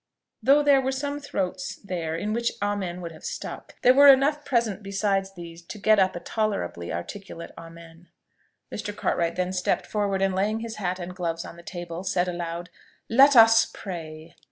Though 0.41 0.63
there 0.63 0.81
were 0.81 0.91
some 0.91 1.19
throats 1.19 1.75
there 1.75 2.15
in 2.15 2.33
which 2.33 2.53
Amen 2.59 3.01
would 3.01 3.11
have 3.11 3.23
stuck, 3.23 3.75
there 3.83 3.93
were 3.93 4.07
enough 4.07 4.43
present 4.43 4.81
besides 4.81 5.35
these 5.35 5.61
to 5.67 5.77
get 5.77 5.99
up 5.99 6.15
a 6.15 6.19
tolerably 6.19 6.91
articulate 6.91 7.51
Amen. 7.55 8.07
Mr. 8.73 8.95
Cartwright 8.95 9.35
then 9.35 9.53
stepped 9.53 9.85
forward, 9.85 10.23
and 10.23 10.33
laying 10.33 10.61
his 10.61 10.77
hat 10.77 10.97
and 10.97 11.15
gloves 11.15 11.45
on 11.45 11.55
the 11.55 11.61
table, 11.61 12.03
said 12.03 12.27
aloud, 12.27 12.71
"Let 13.09 13.35
us 13.35 13.67
pray!" 13.71 14.33